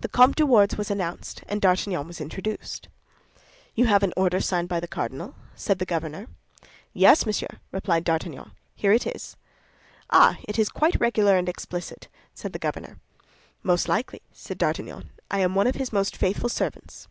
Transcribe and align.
The 0.00 0.08
Comte 0.08 0.36
de 0.36 0.46
Wardes 0.46 0.78
was 0.78 0.90
announced, 0.90 1.42
and 1.46 1.60
D'Artagnan 1.60 2.06
was 2.06 2.18
introduced. 2.18 2.88
"You 3.74 3.84
have 3.88 4.02
an 4.02 4.14
order 4.16 4.40
signed 4.40 4.70
by 4.70 4.80
the 4.80 4.88
cardinal?" 4.88 5.34
said 5.54 5.78
the 5.78 5.84
governor. 5.84 6.28
"Yes, 6.94 7.26
monsieur," 7.26 7.58
replied 7.70 8.04
D'Artagnan; 8.04 8.52
"here 8.74 8.92
it 8.94 9.06
is." 9.06 9.36
"Ah, 10.08 10.38
ah! 10.38 10.42
It 10.48 10.58
is 10.58 10.70
quite 10.70 10.98
regular 10.98 11.36
and 11.36 11.46
explicit," 11.46 12.08
said 12.32 12.54
the 12.54 12.58
governor. 12.58 12.96
"Most 13.62 13.86
likely," 13.86 14.22
said 14.32 14.56
D'Artagnan; 14.56 15.10
"I 15.30 15.40
am 15.40 15.54
one 15.54 15.66
of 15.66 15.74
his 15.74 15.92
most 15.92 16.16
faithful 16.16 16.48
servants." 16.48 17.06